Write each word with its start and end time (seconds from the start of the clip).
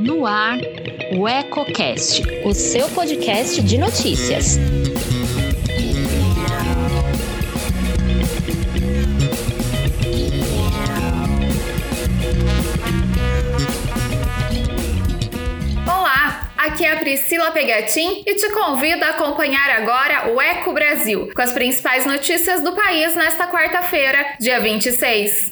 No 0.00 0.26
ar, 0.26 0.58
o 1.16 1.28
EcoCast, 1.28 2.22
o 2.44 2.52
seu 2.54 2.88
podcast 2.90 3.62
de 3.62 3.78
notícias. 3.78 4.58
Aqui 16.80 16.84
é 16.84 16.92
a 16.92 16.96
Priscila 16.96 17.50
Pegatin 17.50 18.22
e 18.26 18.34
te 18.36 18.48
convido 18.50 19.04
a 19.04 19.08
acompanhar 19.08 19.68
agora 19.82 20.32
o 20.32 20.40
Eco 20.40 20.72
Brasil, 20.72 21.28
com 21.34 21.42
as 21.42 21.52
principais 21.52 22.06
notícias 22.06 22.62
do 22.62 22.74
país 22.74 23.14
nesta 23.14 23.46
quarta-feira, 23.48 24.36
dia 24.38 24.60
26. 24.60 25.50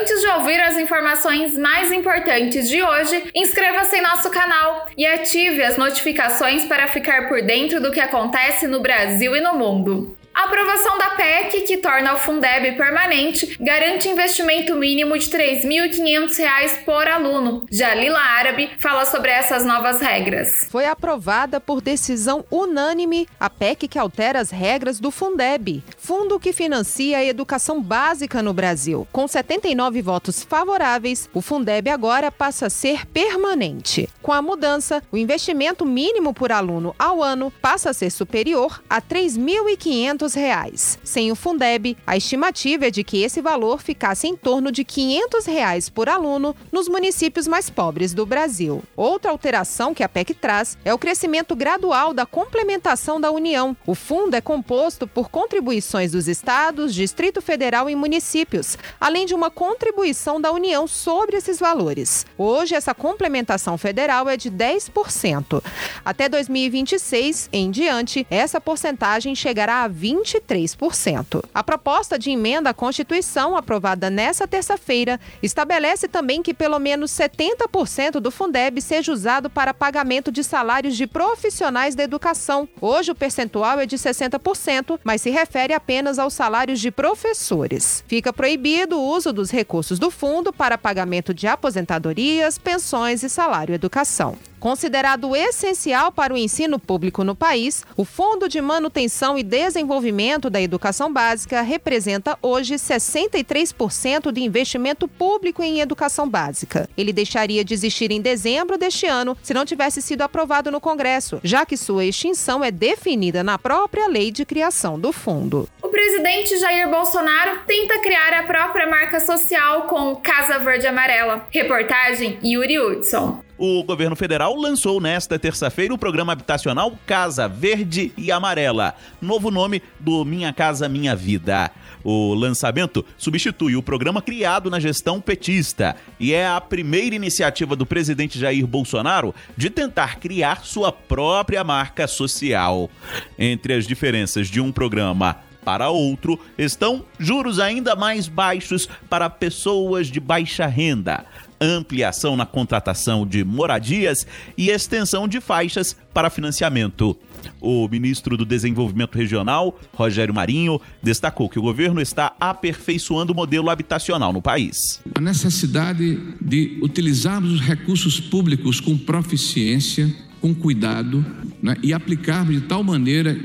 Antes 0.00 0.20
de 0.20 0.28
ouvir 0.28 0.60
as 0.60 0.78
informações 0.78 1.58
mais 1.58 1.90
importantes 1.90 2.68
de 2.68 2.80
hoje, 2.80 3.30
inscreva-se 3.34 3.96
em 3.96 4.00
nosso 4.00 4.30
canal 4.30 4.86
e 4.96 5.04
ative 5.04 5.60
as 5.60 5.76
notificações 5.76 6.64
para 6.66 6.86
ficar 6.86 7.28
por 7.28 7.42
dentro 7.42 7.80
do 7.80 7.90
que 7.90 7.98
acontece 7.98 8.68
no 8.68 8.80
Brasil 8.80 9.34
e 9.34 9.40
no 9.40 9.54
mundo. 9.54 10.16
A 10.38 10.44
aprovação 10.44 10.96
da 10.96 11.10
PEC, 11.16 11.62
que 11.62 11.78
torna 11.78 12.14
o 12.14 12.16
Fundeb 12.16 12.76
permanente, 12.76 13.56
garante 13.60 14.08
investimento 14.08 14.76
mínimo 14.76 15.18
de 15.18 15.28
R$ 15.36 15.60
3.500 15.62 16.84
por 16.84 17.08
aluno. 17.08 17.66
Jalila 17.68 18.20
Árabe 18.20 18.70
fala 18.78 19.04
sobre 19.04 19.32
essas 19.32 19.64
novas 19.64 20.00
regras. 20.00 20.68
Foi 20.70 20.86
aprovada 20.86 21.58
por 21.58 21.80
decisão 21.80 22.44
unânime 22.52 23.26
a 23.40 23.50
PEC 23.50 23.88
que 23.88 23.98
altera 23.98 24.38
as 24.38 24.50
regras 24.50 25.00
do 25.00 25.10
Fundeb, 25.10 25.82
fundo 25.96 26.38
que 26.38 26.52
financia 26.52 27.18
a 27.18 27.24
educação 27.24 27.82
básica 27.82 28.40
no 28.40 28.54
Brasil. 28.54 29.08
Com 29.10 29.26
79 29.26 30.00
votos 30.02 30.44
favoráveis, 30.44 31.28
o 31.34 31.42
Fundeb 31.42 31.90
agora 31.90 32.30
passa 32.30 32.66
a 32.66 32.70
ser 32.70 33.06
permanente. 33.06 34.08
Com 34.22 34.32
a 34.32 34.40
mudança, 34.40 35.02
o 35.10 35.16
investimento 35.16 35.84
mínimo 35.84 36.32
por 36.32 36.52
aluno 36.52 36.94
ao 36.96 37.24
ano 37.24 37.52
passa 37.60 37.90
a 37.90 37.92
ser 37.92 38.10
superior 38.10 38.80
a 38.88 38.98
R$ 38.98 39.02
3.500 39.10 40.27
reais. 40.34 40.98
Sem 41.02 41.30
o 41.30 41.36
Fundeb, 41.36 41.96
a 42.06 42.16
estimativa 42.16 42.86
é 42.86 42.90
de 42.90 43.04
que 43.04 43.22
esse 43.22 43.40
valor 43.40 43.80
ficasse 43.80 44.26
em 44.26 44.36
torno 44.36 44.70
de 44.70 44.84
500 44.84 45.46
reais 45.46 45.88
por 45.88 46.08
aluno 46.08 46.54
nos 46.70 46.88
municípios 46.88 47.46
mais 47.46 47.70
pobres 47.70 48.12
do 48.12 48.26
Brasil. 48.26 48.82
Outra 48.96 49.30
alteração 49.30 49.94
que 49.94 50.02
a 50.02 50.08
PEC 50.08 50.34
traz 50.34 50.76
é 50.84 50.92
o 50.92 50.98
crescimento 50.98 51.54
gradual 51.54 52.12
da 52.12 52.26
complementação 52.26 53.20
da 53.20 53.30
União. 53.30 53.76
O 53.86 53.94
fundo 53.94 54.34
é 54.34 54.40
composto 54.40 55.06
por 55.06 55.30
contribuições 55.30 56.12
dos 56.12 56.28
estados, 56.28 56.94
Distrito 56.94 57.40
Federal 57.40 57.88
e 57.88 57.94
municípios, 57.94 58.76
além 59.00 59.26
de 59.26 59.34
uma 59.34 59.50
contribuição 59.50 60.40
da 60.40 60.52
União 60.52 60.86
sobre 60.86 61.36
esses 61.36 61.58
valores. 61.58 62.26
Hoje, 62.36 62.74
essa 62.74 62.94
complementação 62.94 63.78
federal 63.78 64.28
é 64.28 64.36
de 64.36 64.50
10%. 64.50 65.62
Até 66.04 66.28
2026, 66.28 67.48
em 67.52 67.70
diante, 67.70 68.26
essa 68.30 68.60
porcentagem 68.60 69.34
chegará 69.34 69.84
a 69.84 69.90
20%. 69.90 70.17
23%. 70.22 71.44
A 71.54 71.62
proposta 71.62 72.18
de 72.18 72.30
emenda 72.30 72.70
à 72.70 72.74
Constituição, 72.74 73.56
aprovada 73.56 74.10
nesta 74.10 74.46
terça-feira, 74.46 75.18
estabelece 75.42 76.08
também 76.08 76.42
que 76.42 76.52
pelo 76.52 76.78
menos 76.78 77.10
70% 77.12 78.20
do 78.20 78.30
Fundeb 78.30 78.80
seja 78.80 79.12
usado 79.12 79.48
para 79.48 79.74
pagamento 79.74 80.30
de 80.30 80.44
salários 80.44 80.96
de 80.96 81.06
profissionais 81.06 81.94
da 81.94 82.02
educação. 82.02 82.68
Hoje 82.80 83.12
o 83.12 83.14
percentual 83.14 83.80
é 83.80 83.86
de 83.86 83.96
60%, 83.96 84.98
mas 85.02 85.22
se 85.22 85.30
refere 85.30 85.72
apenas 85.72 86.18
aos 86.18 86.34
salários 86.34 86.80
de 86.80 86.90
professores. 86.90 88.04
Fica 88.06 88.32
proibido 88.32 88.98
o 88.98 89.08
uso 89.08 89.32
dos 89.32 89.50
recursos 89.50 89.98
do 89.98 90.10
fundo 90.10 90.52
para 90.52 90.78
pagamento 90.78 91.32
de 91.32 91.46
aposentadorias, 91.46 92.58
pensões 92.58 93.22
e 93.22 93.28
salário 93.28 93.74
educação. 93.74 94.36
Considerado 94.58 95.36
essencial 95.36 96.10
para 96.10 96.34
o 96.34 96.36
ensino 96.36 96.78
público 96.78 97.22
no 97.22 97.34
país, 97.34 97.84
o 97.96 98.04
Fundo 98.04 98.48
de 98.48 98.60
Manutenção 98.60 99.38
e 99.38 99.42
Desenvolvimento 99.42 100.50
da 100.50 100.60
Educação 100.60 101.12
Básica 101.12 101.62
representa 101.62 102.36
hoje 102.42 102.74
63% 102.74 104.32
de 104.32 104.42
investimento 104.42 105.06
público 105.06 105.62
em 105.62 105.80
educação 105.80 106.28
básica. 106.28 106.88
Ele 106.96 107.12
deixaria 107.12 107.64
de 107.64 107.72
existir 107.72 108.10
em 108.10 108.20
dezembro 108.20 108.76
deste 108.76 109.06
ano 109.06 109.36
se 109.42 109.54
não 109.54 109.64
tivesse 109.64 110.02
sido 110.02 110.22
aprovado 110.22 110.70
no 110.70 110.80
Congresso, 110.80 111.40
já 111.44 111.64
que 111.64 111.76
sua 111.76 112.04
extinção 112.04 112.64
é 112.64 112.70
definida 112.70 113.44
na 113.44 113.58
própria 113.58 114.08
lei 114.08 114.32
de 114.32 114.44
criação 114.44 114.98
do 114.98 115.12
fundo. 115.12 115.68
O 115.80 115.88
presidente 115.88 116.58
Jair 116.58 116.90
Bolsonaro 116.90 117.60
tenta 117.66 117.98
criar 118.00 118.34
a 118.34 118.42
própria 118.42 118.88
marca 118.88 119.20
social 119.20 119.82
com 119.82 120.16
Casa 120.16 120.58
Verde 120.58 120.86
Amarela. 120.86 121.46
Reportagem 121.50 122.38
Yuri 122.42 122.78
Hudson. 122.78 123.47
O 123.58 123.82
governo 123.82 124.14
federal 124.14 124.54
lançou 124.54 125.00
nesta 125.00 125.36
terça-feira 125.36 125.92
o 125.92 125.98
programa 125.98 126.32
habitacional 126.32 126.96
Casa 127.04 127.48
Verde 127.48 128.12
e 128.16 128.30
Amarela, 128.30 128.94
novo 129.20 129.50
nome 129.50 129.82
do 129.98 130.24
Minha 130.24 130.52
Casa 130.52 130.88
Minha 130.88 131.16
Vida. 131.16 131.72
O 132.04 132.34
lançamento 132.34 133.04
substitui 133.16 133.74
o 133.74 133.82
programa 133.82 134.22
criado 134.22 134.70
na 134.70 134.78
gestão 134.78 135.20
petista 135.20 135.96
e 136.20 136.32
é 136.32 136.46
a 136.46 136.60
primeira 136.60 137.16
iniciativa 137.16 137.74
do 137.74 137.84
presidente 137.84 138.38
Jair 138.38 138.64
Bolsonaro 138.64 139.34
de 139.56 139.68
tentar 139.70 140.20
criar 140.20 140.64
sua 140.64 140.92
própria 140.92 141.64
marca 141.64 142.06
social. 142.06 142.88
Entre 143.36 143.74
as 143.74 143.88
diferenças 143.88 144.46
de 144.46 144.60
um 144.60 144.70
programa 144.70 145.36
para 145.64 145.90
outro 145.90 146.38
estão 146.56 147.04
juros 147.18 147.58
ainda 147.58 147.96
mais 147.96 148.28
baixos 148.28 148.88
para 149.10 149.28
pessoas 149.28 150.06
de 150.06 150.20
baixa 150.20 150.64
renda 150.64 151.26
ampliação 151.60 152.36
na 152.36 152.46
contratação 152.46 153.26
de 153.26 153.44
moradias 153.44 154.26
e 154.56 154.70
extensão 154.70 155.26
de 155.26 155.40
faixas 155.40 155.96
para 156.12 156.30
financiamento. 156.30 157.16
O 157.60 157.88
ministro 157.88 158.36
do 158.36 158.44
Desenvolvimento 158.44 159.16
Regional, 159.16 159.78
Rogério 159.94 160.34
Marinho, 160.34 160.80
destacou 161.02 161.48
que 161.48 161.58
o 161.58 161.62
governo 161.62 162.00
está 162.00 162.34
aperfeiçoando 162.38 163.32
o 163.32 163.36
modelo 163.36 163.70
habitacional 163.70 164.32
no 164.32 164.42
país. 164.42 165.00
A 165.14 165.20
necessidade 165.20 166.18
de 166.40 166.78
utilizarmos 166.82 167.52
os 167.52 167.60
recursos 167.60 168.20
públicos 168.20 168.80
com 168.80 168.96
proficiência, 168.96 170.12
com 170.40 170.54
cuidado 170.54 171.24
né, 171.62 171.76
e 171.82 171.92
aplicarmos 171.92 172.54
de 172.54 172.60
tal 172.62 172.84
maneira 172.84 173.38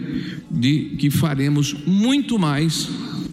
de 0.50 0.96
que 1.00 1.10
faremos 1.10 1.74
muito 1.86 2.38
mais 2.38 2.90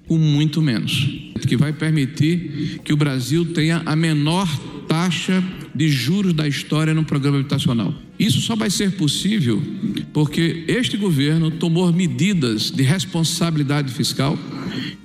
com 0.09 0.19
muito 0.19 0.61
menos, 0.61 1.09
que 1.47 1.57
vai 1.57 1.73
permitir 1.73 2.81
que 2.85 2.93
o 2.93 2.97
Brasil 2.97 3.53
tenha 3.53 3.83
a 3.87 3.95
menor 3.95 4.49
taxa 4.91 5.41
de 5.73 5.89
juros 5.89 6.33
da 6.33 6.49
história 6.49 6.93
no 6.93 7.05
programa 7.05 7.39
habitacional. 7.39 7.95
Isso 8.19 8.41
só 8.41 8.57
vai 8.57 8.69
ser 8.69 8.97
possível 8.97 9.63
porque 10.13 10.65
este 10.67 10.97
governo 10.97 11.49
tomou 11.49 11.93
medidas 11.93 12.73
de 12.73 12.83
responsabilidade 12.83 13.93
fiscal 13.93 14.37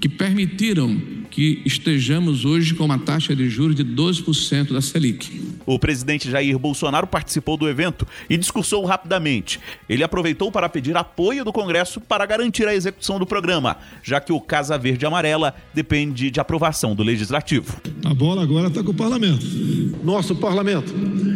que 0.02 0.10
permitiram 0.10 1.00
que 1.30 1.62
estejamos 1.64 2.46
hoje 2.46 2.74
com 2.74 2.86
uma 2.86 2.98
taxa 2.98 3.36
de 3.36 3.48
juros 3.48 3.76
de 3.76 3.86
12% 3.86 4.74
da 4.74 4.82
Selic. 4.82 5.45
O 5.66 5.80
presidente 5.80 6.30
Jair 6.30 6.58
Bolsonaro 6.60 7.08
participou 7.08 7.58
do 7.58 7.68
evento 7.68 8.08
e 8.30 8.38
discursou 8.38 8.86
rapidamente. 8.86 9.60
Ele 9.90 10.04
aproveitou 10.04 10.52
para 10.52 10.70
pedir 10.70 10.96
apoio 10.96 11.44
do 11.44 11.52
Congresso 11.52 12.00
para 12.00 12.26
garantir 12.26 12.68
a 12.68 12.76
execução 12.76 13.18
do 13.18 13.26
programa, 13.26 13.78
já 14.04 14.20
que 14.20 14.32
o 14.32 14.40
Casa 14.40 14.78
Verde 14.78 15.06
e 15.06 15.08
Amarela 15.08 15.56
depende 15.74 16.30
de 16.30 16.40
aprovação 16.40 16.96
do 16.96 17.04
Legislativo. 17.04 17.78
A 18.06 18.14
bola 18.14 18.44
agora 18.44 18.68
está 18.68 18.84
com 18.84 18.92
o 18.92 18.94
parlamento. 18.94 19.46
Nosso 20.04 20.36
parlamento, 20.36 20.94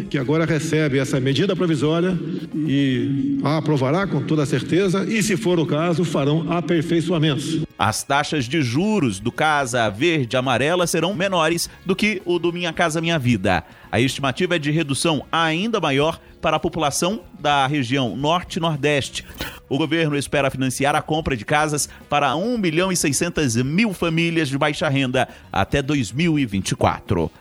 que 0.09 0.17
agora 0.17 0.45
recebe 0.45 0.99
essa 0.99 1.19
medida 1.19 1.55
provisória 1.55 2.17
e 2.53 3.39
a 3.43 3.57
aprovará 3.57 4.07
com 4.07 4.21
toda 4.21 4.45
certeza, 4.45 5.05
e 5.05 5.21
se 5.21 5.37
for 5.37 5.59
o 5.59 5.65
caso, 5.65 6.03
farão 6.03 6.51
aperfeiçoamentos. 6.51 7.59
As 7.77 8.03
taxas 8.03 8.45
de 8.45 8.61
juros 8.61 9.19
do 9.19 9.31
Casa 9.31 9.89
Verde 9.89 10.35
Amarela 10.35 10.85
serão 10.85 11.13
menores 11.13 11.69
do 11.85 11.95
que 11.95 12.21
o 12.25 12.39
do 12.39 12.51
Minha 12.51 12.73
Casa 12.73 13.01
Minha 13.01 13.17
Vida. 13.17 13.63
A 13.91 13.99
estimativa 13.99 14.55
é 14.55 14.59
de 14.59 14.71
redução 14.71 15.25
ainda 15.31 15.79
maior 15.79 16.19
para 16.41 16.57
a 16.57 16.59
população 16.59 17.21
da 17.39 17.65
região 17.67 18.15
Norte-Nordeste. 18.15 19.25
O 19.67 19.77
governo 19.77 20.15
espera 20.15 20.49
financiar 20.49 20.95
a 20.95 21.01
compra 21.01 21.35
de 21.35 21.45
casas 21.45 21.89
para 22.09 22.35
1 22.35 22.57
milhão 22.57 22.91
e 22.91 22.95
600 22.95 23.55
mil 23.57 23.93
famílias 23.93 24.49
de 24.49 24.57
baixa 24.57 24.87
renda 24.89 25.27
até 25.51 25.81
2024. 25.81 27.31